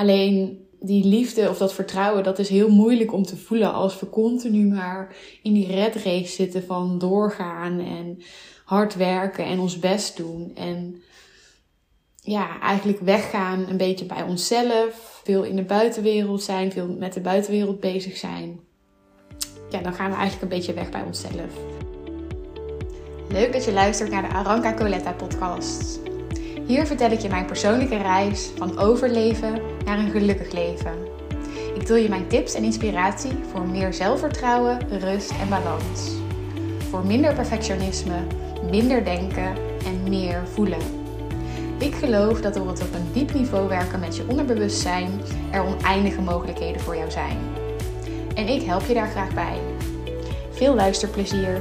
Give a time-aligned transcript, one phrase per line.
[0.00, 4.10] Alleen die liefde of dat vertrouwen, dat is heel moeilijk om te voelen als we
[4.10, 8.22] continu maar in die red race zitten van doorgaan en
[8.64, 10.52] hard werken en ons best doen.
[10.54, 11.02] En
[12.22, 17.20] ja, eigenlijk weggaan een beetje bij onszelf, veel in de buitenwereld zijn, veel met de
[17.20, 18.60] buitenwereld bezig zijn.
[19.70, 21.52] Ja, dan gaan we eigenlijk een beetje weg bij onszelf.
[23.28, 26.09] Leuk dat je luistert naar de Aranka Coletta podcast.
[26.70, 30.92] Hier vertel ik je mijn persoonlijke reis van overleven naar een gelukkig leven.
[31.74, 36.10] Ik deel je mijn tips en inspiratie voor meer zelfvertrouwen, rust en balans.
[36.90, 38.22] Voor minder perfectionisme,
[38.70, 40.80] minder denken en meer voelen.
[41.78, 45.10] Ik geloof dat door het op een diep niveau werken met je onderbewustzijn
[45.50, 47.38] er oneindige mogelijkheden voor jou zijn.
[48.34, 49.58] En ik help je daar graag bij.
[50.50, 51.60] Veel luisterplezier!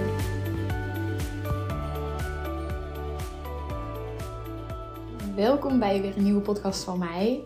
[5.39, 7.43] Welkom bij weer een nieuwe podcast van mij.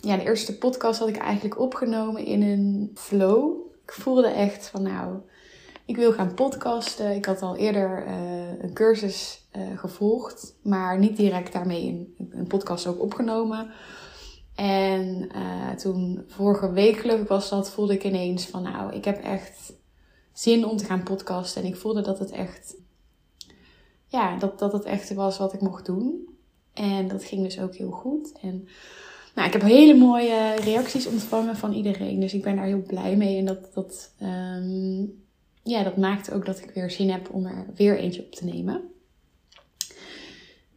[0.00, 3.56] Ja, de eerste podcast had ik eigenlijk opgenomen in een flow.
[3.82, 5.16] Ik voelde echt van nou,
[5.86, 7.14] ik wil gaan podcasten.
[7.14, 12.86] Ik had al eerder uh, een cursus uh, gevolgd, maar niet direct daarmee een, podcast
[12.86, 13.70] ook opgenomen.
[14.54, 19.04] En uh, toen, vorige week geloof ik was dat, voelde ik ineens van nou, ik
[19.04, 19.72] heb echt
[20.32, 21.62] zin om te gaan podcasten.
[21.62, 22.76] En ik voelde dat het echt,
[24.06, 26.34] ja, dat, dat het echt was wat ik mocht doen.
[26.76, 28.32] En dat ging dus ook heel goed.
[28.40, 28.68] En
[29.34, 32.20] nou, ik heb hele mooie reacties ontvangen van iedereen.
[32.20, 33.38] Dus ik ben daar heel blij mee.
[33.38, 35.24] En dat, dat, um,
[35.62, 38.44] ja, dat maakt ook dat ik weer zin heb om er weer eentje op te
[38.44, 38.82] nemen.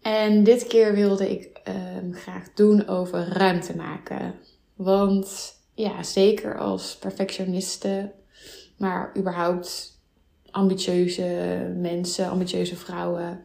[0.02, 1.62] En dit keer wilde ik
[2.04, 4.34] um, graag doen over ruimte maken.
[4.76, 8.12] Want ja, zeker als perfectionisten,
[8.78, 9.98] maar überhaupt
[10.52, 11.24] ambitieuze
[11.78, 13.42] mensen, ambitieuze vrouwen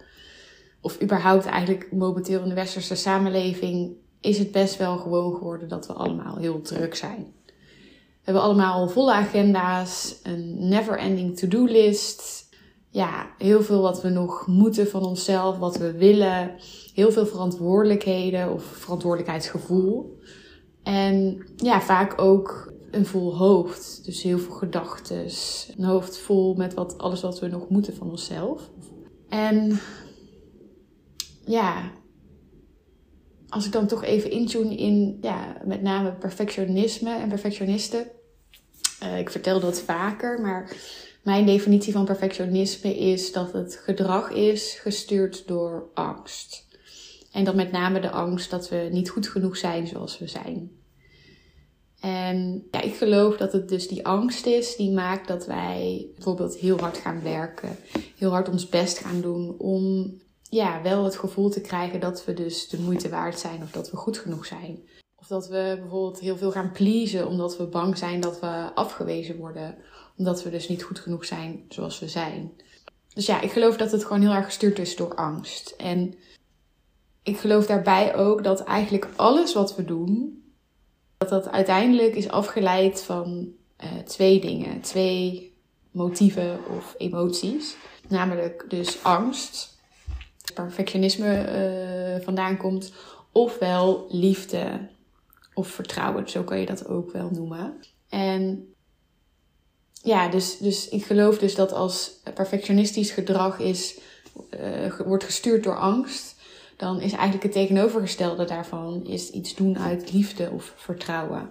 [0.85, 5.87] of überhaupt eigenlijk momenteel in de westerse samenleving, is het best wel gewoon geworden dat
[5.87, 7.33] we allemaal heel druk zijn.
[7.47, 12.49] We hebben allemaal volle agenda's, een never-ending to-do list.
[12.91, 16.55] Ja, heel veel wat we nog moeten van onszelf, wat we willen.
[16.95, 20.19] Heel veel verantwoordelijkheden of verantwoordelijkheidsgevoel.
[20.83, 24.05] En ja, vaak ook een vol hoofd.
[24.05, 25.27] Dus heel veel gedachten.
[25.77, 28.71] Een hoofd vol met wat, alles wat we nog moeten van onszelf.
[29.29, 29.81] En
[31.47, 31.93] ja,
[33.49, 38.07] als ik dan toch even intune in ja, met name perfectionisme en perfectionisten.
[39.03, 40.77] Uh, ik vertel dat vaker, maar
[41.23, 46.67] mijn definitie van perfectionisme is dat het gedrag is gestuurd door angst.
[47.33, 50.71] En dan met name de angst dat we niet goed genoeg zijn zoals we zijn.
[52.01, 56.57] En ja, ik geloof dat het dus die angst is die maakt dat wij bijvoorbeeld
[56.57, 57.77] heel hard gaan werken,
[58.17, 60.13] heel hard ons best gaan doen om
[60.49, 63.91] ja, wel het gevoel te krijgen dat we dus de moeite waard zijn of dat
[63.91, 64.89] we goed genoeg zijn.
[65.17, 69.37] Of dat we bijvoorbeeld heel veel gaan pleasen omdat we bang zijn dat we afgewezen
[69.37, 69.77] worden.
[70.17, 72.53] Omdat we dus niet goed genoeg zijn zoals we zijn.
[73.15, 75.75] Dus ja, ik geloof dat het gewoon heel erg gestuurd is door angst.
[75.79, 76.15] En
[77.23, 80.43] ik geloof daarbij ook dat eigenlijk alles wat we doen,
[81.19, 83.53] dat dat uiteindelijk is afgeleid van
[83.85, 84.81] uh, twee dingen.
[84.81, 85.57] Twee
[85.91, 87.77] motieven of emoties.
[88.09, 89.74] Namelijk dus angst
[90.55, 91.47] perfectionisme
[92.19, 92.93] uh, vandaan komt.
[93.33, 94.89] Ofwel liefde
[95.55, 97.75] of vertrouwen, zo kan je dat ook wel noemen.
[98.09, 98.75] En
[100.03, 103.99] ja, dus, dus ik geloof dus dat als perfectionistisch gedrag is,
[104.61, 106.37] uh, wordt gestuurd door angst,
[106.77, 111.51] dan is eigenlijk het tegenovergestelde daarvan is iets doen uit liefde of vertrouwen.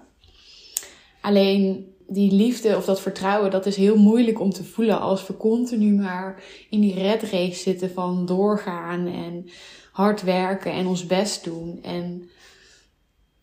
[1.22, 5.38] Alleen die liefde of dat vertrouwen, dat is heel moeilijk om te voelen als we
[5.38, 9.50] continu maar in die red race zitten van doorgaan en
[9.92, 11.80] hard werken en ons best doen.
[11.84, 12.30] En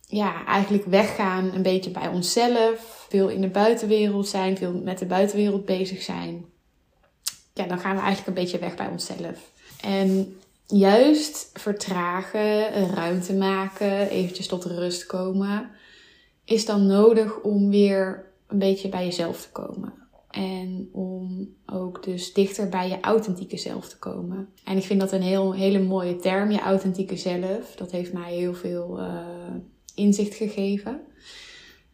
[0.07, 5.05] ja, eigenlijk weggaan een beetje bij onszelf, veel in de buitenwereld zijn, veel met de
[5.05, 6.45] buitenwereld bezig zijn.
[7.53, 9.51] Ja, dan gaan we eigenlijk een beetje weg bij onszelf.
[9.81, 15.69] En juist vertragen, ruimte maken, eventjes tot rust komen,
[16.45, 19.93] is dan nodig om weer een beetje bij jezelf te komen.
[20.29, 24.49] En om ook dus dichter bij je authentieke zelf te komen.
[24.63, 27.75] En ik vind dat een heel, hele mooie term, je authentieke zelf.
[27.75, 29.25] Dat heeft mij heel veel uh,
[29.95, 31.01] inzicht gegeven.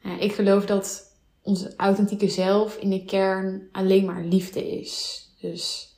[0.06, 5.24] Uh, ik geloof dat onze authentieke zelf in de kern alleen maar liefde is.
[5.42, 5.96] Dus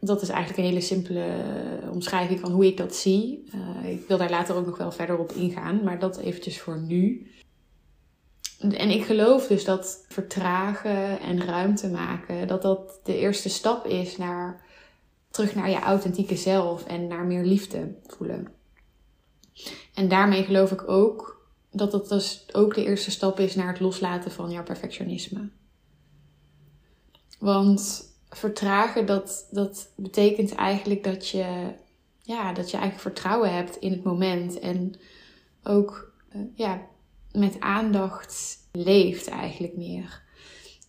[0.00, 1.32] dat is eigenlijk een hele simpele
[1.92, 3.44] omschrijving van hoe ik dat zie.
[3.84, 7.30] Ik wil daar later ook nog wel verder op ingaan, maar dat eventjes voor nu.
[8.60, 14.16] En ik geloof dus dat vertragen en ruimte maken, dat dat de eerste stap is
[14.16, 14.64] naar
[15.30, 18.48] terug naar je authentieke zelf en naar meer liefde voelen.
[19.94, 23.80] En daarmee geloof ik ook dat dat dus ook de eerste stap is naar het
[23.80, 25.48] loslaten van jouw perfectionisme.
[27.38, 31.74] Want vertragen, dat, dat betekent eigenlijk dat je,
[32.22, 34.58] ja, dat je eigenlijk vertrouwen hebt in het moment.
[34.58, 34.94] En
[35.62, 36.86] ook uh, ja,
[37.32, 40.22] met aandacht leeft eigenlijk meer.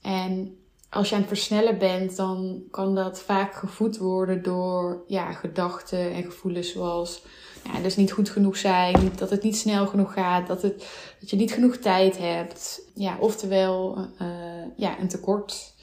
[0.02, 0.58] En
[0.90, 6.12] als je aan het versnellen bent, dan kan dat vaak gevoed worden door ja, gedachten
[6.12, 7.24] en gevoelens zoals
[7.64, 10.88] ja, dus niet goed genoeg zijn, dat het niet snel genoeg gaat, dat, het,
[11.20, 12.82] dat je niet genoeg tijd hebt.
[12.96, 14.28] Ja, oftewel uh,
[14.76, 15.74] ja, een tekort.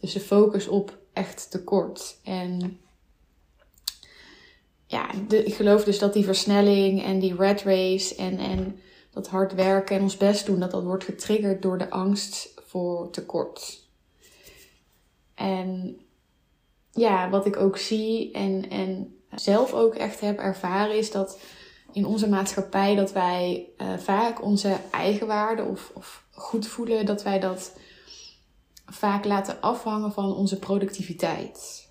[0.00, 2.18] Dus de focus op echt tekort.
[2.24, 2.80] En
[4.86, 8.80] ja, ik geloof dus dat die versnelling en die red race en, en
[9.12, 13.10] dat hard werken en ons best doen, dat dat wordt getriggerd door de angst voor
[13.10, 13.80] tekort.
[15.34, 16.00] En
[16.90, 21.40] ja, wat ik ook zie en, en zelf ook echt heb ervaren, is dat
[21.92, 27.40] in onze maatschappij dat wij uh, vaak onze eigenwaarde of, of goed voelen, dat wij
[27.40, 27.72] dat
[28.86, 31.81] vaak laten afhangen van onze productiviteit.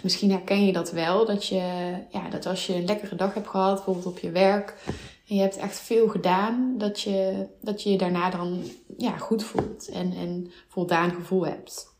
[0.00, 3.34] Dus misschien herken je dat wel, dat, je, ja, dat als je een lekkere dag
[3.34, 4.74] hebt gehad, bijvoorbeeld op je werk,
[5.28, 8.62] en je hebt echt veel gedaan, dat je dat je, je daarna dan
[8.96, 11.94] ja, goed voelt en een voldaan gevoel hebt.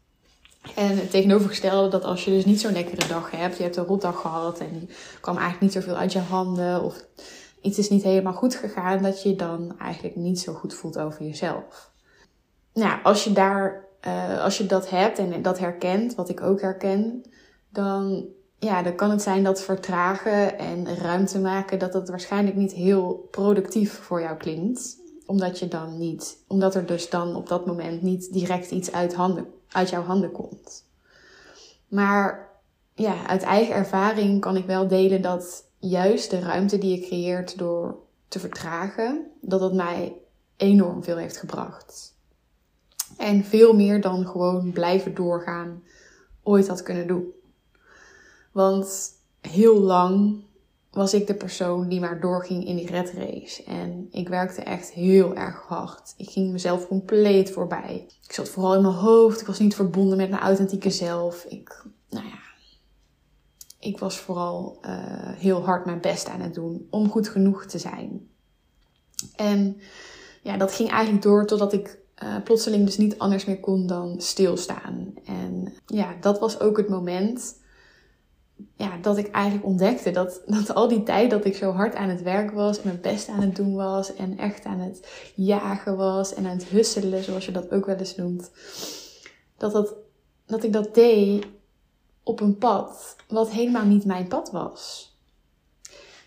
[0.74, 3.84] En het tegenovergestelde, dat als je dus niet zo'n lekkere dag hebt, je hebt een
[3.84, 7.04] rotdag gehad en je kwam eigenlijk niet zoveel uit je handen of
[7.60, 11.24] iets is niet helemaal goed gegaan, dat je dan eigenlijk niet zo goed voelt over
[11.24, 11.90] jezelf.
[12.72, 16.60] Nou, als je daar, uh, als je dat hebt en dat herkent, wat ik ook
[16.60, 17.24] herken,
[17.70, 18.24] dan,
[18.58, 23.28] ja, dan kan het zijn dat vertragen en ruimte maken, dat dat waarschijnlijk niet heel
[23.30, 24.98] productief voor jou klinkt.
[25.26, 29.14] Omdat je dan niet, omdat er dus dan op dat moment niet direct iets uit,
[29.14, 30.84] handen, uit jouw handen komt.
[31.88, 32.48] Maar
[32.94, 37.58] ja, uit eigen ervaring kan ik wel delen dat juist de ruimte die je creëert
[37.58, 40.16] door te vertragen, dat dat mij
[40.56, 42.14] enorm veel heeft gebracht.
[43.16, 45.82] En veel meer dan gewoon blijven doorgaan
[46.42, 47.32] ooit had kunnen doen.
[48.52, 50.44] Want heel lang
[50.90, 53.64] was ik de persoon die maar doorging in die red race.
[53.64, 56.14] En ik werkte echt heel erg hard.
[56.16, 58.06] Ik ging mezelf compleet voorbij.
[58.22, 59.40] Ik zat vooral in mijn hoofd.
[59.40, 61.44] Ik was niet verbonden met mijn authentieke zelf.
[61.44, 62.38] Ik, nou ja,
[63.78, 64.90] ik was vooral uh,
[65.36, 68.28] heel hard mijn best aan het doen om goed genoeg te zijn.
[69.36, 69.80] En
[70.42, 74.20] ja, dat ging eigenlijk door totdat ik uh, plotseling dus niet anders meer kon dan
[74.20, 75.14] stilstaan.
[75.24, 77.59] En ja, dat was ook het moment
[78.76, 82.08] ja, dat ik eigenlijk ontdekte dat, dat al die tijd dat ik zo hard aan
[82.08, 86.34] het werk was, mijn best aan het doen was en echt aan het jagen was
[86.34, 88.50] en aan het husselen, zoals je dat ook wel eens noemt,
[89.56, 89.94] dat, dat,
[90.46, 91.46] dat ik dat deed
[92.22, 95.14] op een pad wat helemaal niet mijn pad was.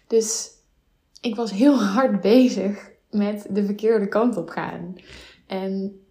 [0.08, 0.52] Dus
[1.22, 4.96] ik was heel hard bezig met de verkeerde kant op gaan.
[5.48, 6.03] En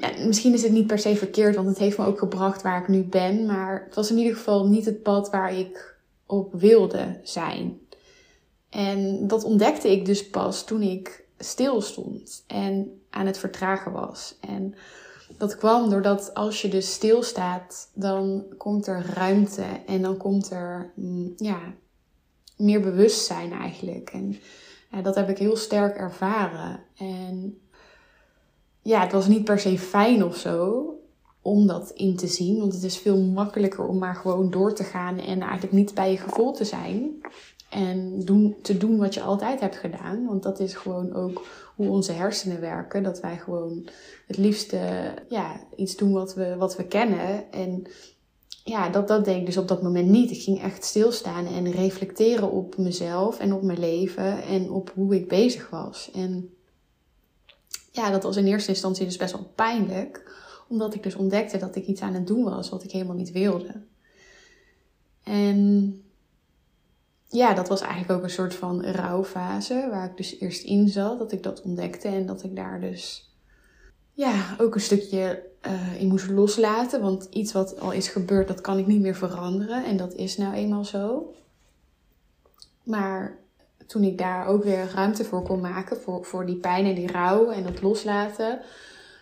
[0.00, 2.80] ja, misschien is het niet per se verkeerd, want het heeft me ook gebracht waar
[2.80, 3.46] ik nu ben.
[3.46, 5.96] Maar het was in ieder geval niet het pad waar ik
[6.26, 7.78] op wilde zijn.
[8.70, 14.36] En dat ontdekte ik dus pas toen ik stil stond en aan het vertragen was.
[14.40, 14.74] En
[15.38, 20.92] dat kwam doordat als je dus stilstaat, dan komt er ruimte en dan komt er
[20.94, 21.74] mm, ja,
[22.56, 24.10] meer bewustzijn eigenlijk.
[24.10, 24.36] En
[24.90, 26.80] ja, dat heb ik heel sterk ervaren.
[26.96, 27.58] En
[28.84, 30.88] ja, het was niet per se fijn of zo
[31.42, 32.58] om dat in te zien.
[32.58, 36.10] Want het is veel makkelijker om maar gewoon door te gaan en eigenlijk niet bij
[36.10, 37.20] je gevoel te zijn.
[37.70, 40.26] En doen, te doen wat je altijd hebt gedaan.
[40.26, 43.02] Want dat is gewoon ook hoe onze hersenen werken.
[43.02, 43.88] Dat wij gewoon
[44.26, 44.78] het liefste
[45.28, 47.52] ja, iets doen wat we, wat we kennen.
[47.52, 47.86] En
[48.64, 50.30] ja, dat, dat deed ik dus op dat moment niet.
[50.30, 55.14] Ik ging echt stilstaan en reflecteren op mezelf en op mijn leven en op hoe
[55.14, 56.10] ik bezig was.
[56.14, 56.53] En
[57.94, 60.32] ja, dat was in eerste instantie dus best wel pijnlijk.
[60.68, 63.32] Omdat ik dus ontdekte dat ik iets aan het doen was wat ik helemaal niet
[63.32, 63.82] wilde.
[65.22, 66.02] En
[67.28, 69.88] ja, dat was eigenlijk ook een soort van rouwfase.
[69.90, 71.18] Waar ik dus eerst in zat.
[71.18, 73.32] Dat ik dat ontdekte en dat ik daar dus
[74.12, 77.00] ja, ook een stukje uh, in moest loslaten.
[77.00, 79.84] Want iets wat al is gebeurd, dat kan ik niet meer veranderen.
[79.84, 81.34] En dat is nou eenmaal zo.
[82.82, 83.38] Maar
[83.86, 87.12] toen ik daar ook weer ruimte voor kon maken, voor, voor die pijn en die
[87.12, 88.60] rouw en dat loslaten,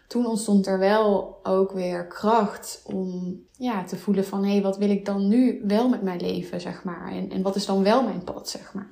[0.06, 4.78] toen ontstond er wel ook weer kracht om ja, te voelen van hé, hey, wat
[4.78, 7.12] wil ik dan nu wel met mijn leven, zeg maar.
[7.12, 8.90] En, en wat is dan wel mijn pad, zeg maar.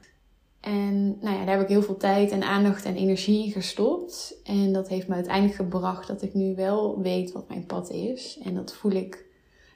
[0.60, 4.40] En nou ja, daar heb ik heel veel tijd en aandacht en energie in gestopt.
[4.44, 8.38] En dat heeft me uiteindelijk gebracht dat ik nu wel weet wat mijn pad is.
[8.44, 9.24] En dat voel ik,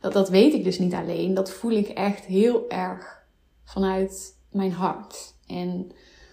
[0.00, 1.34] dat, dat weet ik dus niet alleen.
[1.34, 3.22] Dat voel ik echt heel erg
[3.64, 5.33] vanuit mijn hart.
[5.46, 5.92] En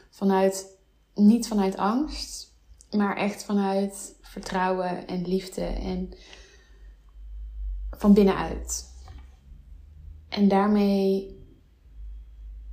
[0.10, 0.78] vanuit
[1.16, 2.54] niet vanuit angst,
[2.92, 6.14] maar echt vanuit vertrouwen en liefde en
[7.98, 8.90] van binnenuit.
[10.30, 11.40] En daarmee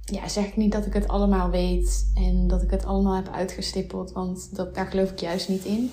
[0.05, 3.29] ja, zeg ik niet dat ik het allemaal weet en dat ik het allemaal heb
[3.29, 5.91] uitgestippeld, want dat, daar geloof ik juist niet in.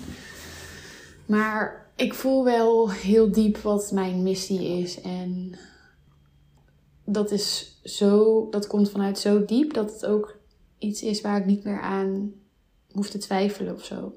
[1.26, 5.58] Maar ik voel wel heel diep wat mijn missie is en
[7.04, 10.35] dat is zo, dat komt vanuit zo diep dat het ook
[10.78, 12.32] iets is waar ik niet meer aan
[12.92, 14.12] hoef te twijfelen of zo.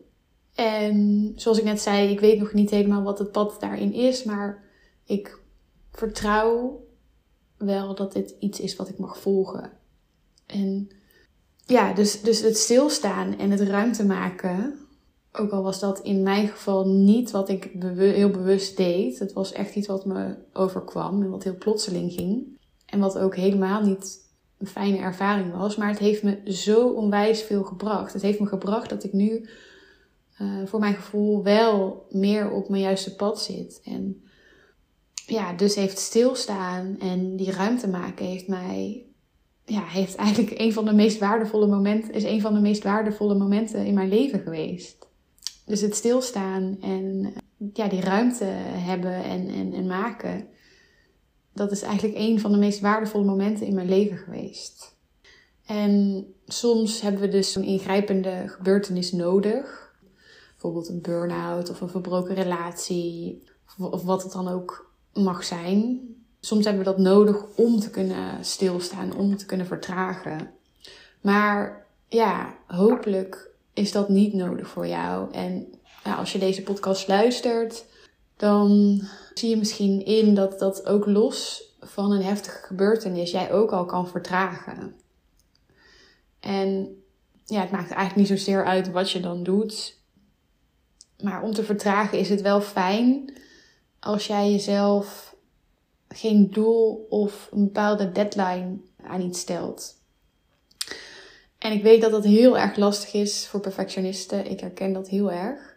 [0.55, 4.23] En zoals ik net zei, ik weet nog niet helemaal wat het pad daarin is,
[4.23, 4.63] maar
[5.05, 5.39] ik
[5.91, 6.83] vertrouw
[7.57, 9.71] wel dat dit iets is wat ik mag volgen.
[10.45, 10.89] En
[11.65, 14.79] ja, dus, dus het stilstaan en het ruimte maken,
[15.31, 19.19] ook al was dat in mijn geval niet wat ik heel bewust deed.
[19.19, 22.57] Het was echt iets wat me overkwam en wat heel plotseling ging.
[22.85, 24.28] En wat ook helemaal niet
[24.59, 25.75] een fijne ervaring was.
[25.75, 28.13] Maar het heeft me zo onwijs veel gebracht.
[28.13, 29.49] Het heeft me gebracht dat ik nu
[30.41, 33.81] uh, voor mijn gevoel wel meer op mijn juiste pad zit.
[33.83, 34.23] En
[35.25, 39.03] ja, dus heeft stilstaan en die ruimte maken heeft mij.
[39.65, 43.35] Ja, heeft eigenlijk een van de meest waardevolle momenten, is een van de meest waardevolle
[43.35, 45.07] momenten in mijn leven geweest.
[45.65, 47.33] Dus het stilstaan en
[47.73, 50.47] ja, die ruimte hebben en, en, en maken,
[51.59, 54.95] dat is eigenlijk een van de meest waardevolle momenten in mijn leven geweest.
[55.65, 59.89] En soms hebben we dus zo'n ingrijpende gebeurtenis nodig
[60.51, 63.43] bijvoorbeeld een burn-out of een verbroken relatie,
[63.77, 65.99] of, wat het dan ook mag zijn.
[66.39, 70.51] Soms hebben we dat nodig om te kunnen stilstaan, om te kunnen vertragen.
[71.21, 75.33] Maar ja, hopelijk is dat niet nodig voor jou.
[75.33, 75.67] En
[76.03, 77.85] ja, als je deze podcast luistert,
[78.39, 79.01] dan
[79.33, 83.85] zie je misschien in dat dat ook los van een heftige gebeurtenis jij ook al
[83.85, 84.95] kan vertragen.
[86.39, 87.01] En
[87.45, 89.97] ja, het maakt eigenlijk niet zozeer uit wat je dan doet.
[91.23, 93.33] Maar om te vertragen is het wel fijn
[93.99, 95.35] als jij jezelf
[96.07, 99.95] geen doel of een bepaalde deadline aan iets stelt.
[101.57, 104.51] En ik weet dat dat heel erg lastig is voor perfectionisten.
[104.51, 105.68] Ik herken dat heel erg.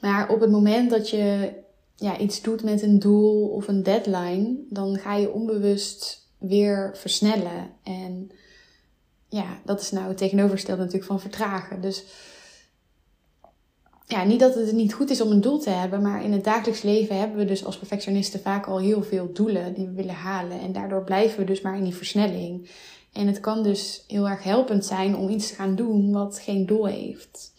[0.00, 1.52] Maar op het moment dat je
[1.96, 7.70] ja, iets doet met een doel of een deadline, dan ga je onbewust weer versnellen.
[7.82, 8.30] En
[9.28, 11.80] ja, dat is nou het tegenovergestelde natuurlijk van vertragen.
[11.80, 12.04] Dus
[14.06, 16.44] ja, niet dat het niet goed is om een doel te hebben, maar in het
[16.44, 20.14] dagelijks leven hebben we dus als perfectionisten vaak al heel veel doelen die we willen
[20.14, 20.60] halen.
[20.60, 22.70] En daardoor blijven we dus maar in die versnelling.
[23.12, 26.66] En het kan dus heel erg helpend zijn om iets te gaan doen wat geen
[26.66, 27.52] doel heeft.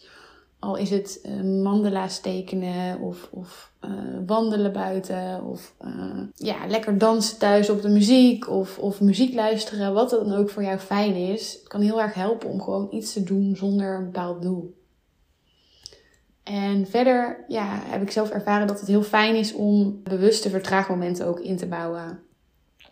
[0.60, 3.90] Al is het uh, mandala's tekenen of, of uh,
[4.26, 9.94] wandelen buiten of uh, ja, lekker dansen thuis op de muziek of, of muziek luisteren,
[9.94, 11.52] wat dan ook voor jou fijn is.
[11.52, 14.78] Het kan heel erg helpen om gewoon iets te doen zonder een bepaald doel.
[16.42, 21.26] En verder ja, heb ik zelf ervaren dat het heel fijn is om bewuste vertraagmomenten
[21.26, 22.20] ook in te bouwen.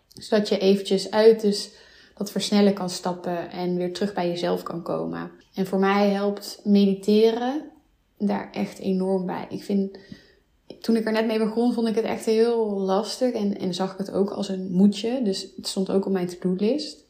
[0.07, 1.71] Zodat je eventjes uit dus
[2.19, 5.31] dat versnellen kan stappen en weer terug bij jezelf kan komen.
[5.53, 7.61] En voor mij helpt mediteren
[8.17, 9.45] daar echt enorm bij.
[9.49, 9.97] Ik vind,
[10.81, 13.91] toen ik er net mee begon, vond ik het echt heel lastig en, en zag
[13.91, 15.21] ik het ook als een moedje.
[15.23, 17.05] Dus het stond ook op mijn to-do-list.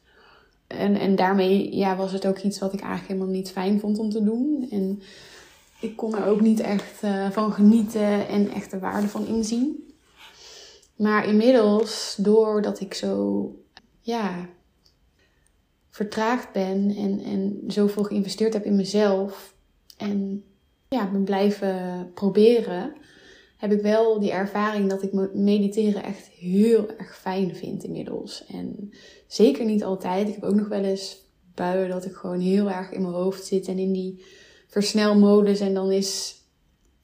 [0.66, 3.98] En, en daarmee ja, was het ook iets wat ik eigenlijk helemaal niet fijn vond
[3.98, 4.66] om te doen.
[4.70, 5.02] En
[5.80, 9.94] ik kon er ook niet echt uh, van genieten en echt de waarde van inzien.
[10.96, 13.44] Maar inmiddels, doordat ik zo
[14.00, 14.48] ja,
[16.00, 19.54] vertraagd ben en, en zoveel geïnvesteerd heb in mezelf
[19.96, 20.44] en
[20.88, 22.92] ja, ben blijven proberen,
[23.56, 28.44] heb ik wel die ervaring dat ik mediteren echt heel erg fijn vind inmiddels.
[28.46, 28.92] En
[29.26, 30.28] zeker niet altijd.
[30.28, 31.16] Ik heb ook nog wel eens
[31.54, 34.24] buien dat ik gewoon heel erg in mijn hoofd zit en in die
[34.66, 35.60] versnelmodus.
[35.60, 36.40] En dan is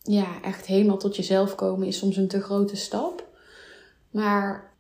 [0.02, 3.28] ja, echt helemaal tot jezelf komen is soms een te grote stap.
[4.10, 4.74] Maar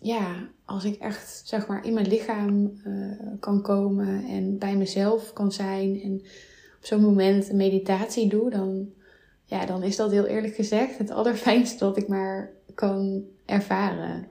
[0.00, 5.32] ja, als ik echt zeg maar in mijn lichaam uh, kan komen en bij mezelf
[5.32, 6.14] kan zijn en
[6.78, 8.88] op zo'n moment een meditatie doe, dan,
[9.44, 14.26] ja, dan is dat heel eerlijk gezegd het allerfijnste wat ik maar kan ervaren.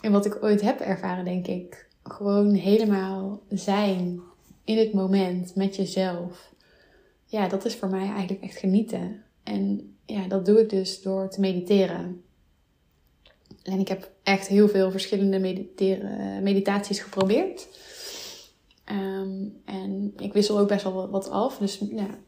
[0.00, 1.88] En wat ik ooit heb ervaren, denk ik.
[2.02, 4.20] Gewoon helemaal zijn
[4.64, 6.50] in het moment met jezelf
[7.30, 9.22] ja, dat is voor mij eigenlijk echt genieten.
[9.42, 12.22] En ja, dat doe ik dus door te mediteren.
[13.62, 15.38] En ik heb echt heel veel verschillende
[16.42, 17.68] meditaties geprobeerd.
[18.84, 21.58] Ehm, en ik wissel ook best wel wat af.
[21.58, 22.18] Dus ja,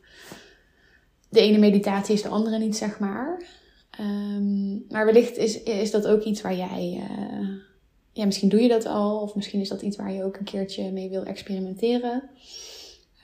[1.28, 3.42] de ene meditatie is de andere niet, zeg maar.
[4.00, 7.08] Um, maar wellicht is, is dat ook iets waar jij.
[7.10, 7.48] Uh,
[8.12, 10.44] ja, misschien doe je dat al, of misschien is dat iets waar je ook een
[10.44, 12.30] keertje mee wil experimenteren.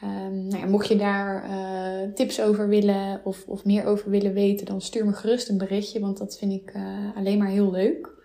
[0.05, 4.33] Um, nou ja, mocht je daar uh, tips over willen of, of meer over willen
[4.33, 7.71] weten, dan stuur me gerust een berichtje, want dat vind ik uh, alleen maar heel
[7.71, 8.17] leuk.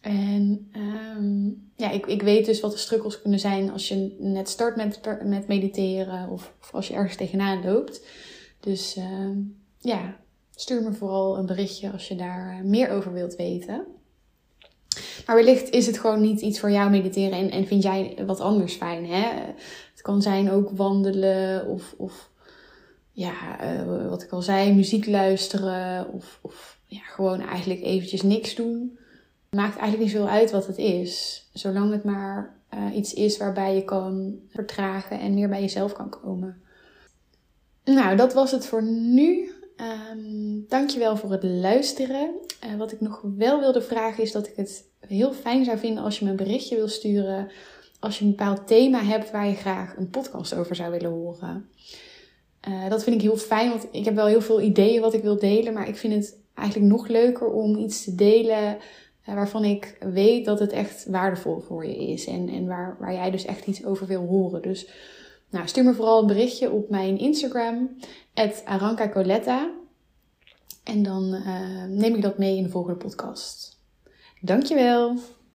[0.00, 0.70] En
[1.16, 4.76] um, ja, ik, ik weet dus wat de struggles kunnen zijn als je net start
[4.76, 8.06] met, met mediteren of, of als je ergens tegenaan loopt.
[8.60, 9.36] Dus uh,
[9.78, 10.16] ja,
[10.54, 13.86] stuur me vooral een berichtje als je daar eh, meer over wilt weten.
[15.30, 18.40] Maar wellicht is het gewoon niet iets voor jou mediteren en, en vind jij wat
[18.40, 19.06] anders fijn.
[19.06, 19.28] Hè?
[19.92, 22.30] Het kan zijn ook wandelen of, of
[23.12, 23.32] ja,
[23.62, 28.98] uh, wat ik al zei, muziek luisteren of, of ja, gewoon eigenlijk eventjes niks doen.
[29.50, 31.44] Maakt eigenlijk niet zoveel uit wat het is.
[31.52, 36.08] Zolang het maar uh, iets is waarbij je kan vertragen en meer bij jezelf kan
[36.08, 36.62] komen.
[37.84, 39.52] Nou, dat was het voor nu.
[40.12, 42.30] Um, dankjewel voor het luisteren.
[42.66, 46.04] Uh, wat ik nog wel wilde vragen is dat ik het heel fijn zou vinden
[46.04, 47.50] als je me een berichtje wil sturen.
[48.00, 51.68] Als je een bepaald thema hebt waar je graag een podcast over zou willen horen.
[52.68, 55.22] Uh, dat vind ik heel fijn, want ik heb wel heel veel ideeën wat ik
[55.22, 55.72] wil delen.
[55.72, 58.76] Maar ik vind het eigenlijk nog leuker om iets te delen
[59.28, 62.26] uh, waarvan ik weet dat het echt waardevol voor je is.
[62.26, 64.62] En, en waar, waar jij dus echt iets over wil horen.
[64.62, 64.88] Dus
[65.50, 67.96] nou, stuur me vooral een berichtje op mijn Instagram,
[68.64, 69.70] Aranka Coletta.
[70.84, 73.79] En dan uh, neem ik dat mee in de volgende podcast.
[74.42, 75.18] Dankjewel!